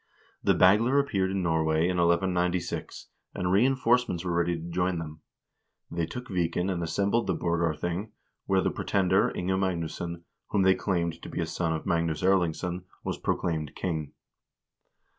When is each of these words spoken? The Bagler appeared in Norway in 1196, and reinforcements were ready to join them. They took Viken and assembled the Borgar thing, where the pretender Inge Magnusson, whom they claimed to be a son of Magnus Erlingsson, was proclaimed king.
The 0.43 0.55
Bagler 0.55 0.99
appeared 0.99 1.29
in 1.29 1.43
Norway 1.43 1.83
in 1.83 1.97
1196, 1.97 3.09
and 3.35 3.51
reinforcements 3.51 4.25
were 4.25 4.33
ready 4.33 4.55
to 4.55 4.71
join 4.71 4.97
them. 4.97 5.21
They 5.91 6.07
took 6.07 6.27
Viken 6.27 6.73
and 6.73 6.81
assembled 6.81 7.27
the 7.27 7.35
Borgar 7.35 7.77
thing, 7.77 8.11
where 8.47 8.61
the 8.61 8.71
pretender 8.71 9.29
Inge 9.35 9.51
Magnusson, 9.53 10.23
whom 10.47 10.63
they 10.63 10.73
claimed 10.73 11.21
to 11.21 11.29
be 11.29 11.39
a 11.39 11.45
son 11.45 11.71
of 11.75 11.85
Magnus 11.85 12.23
Erlingsson, 12.23 12.85
was 13.03 13.19
proclaimed 13.19 13.75
king. 13.75 14.13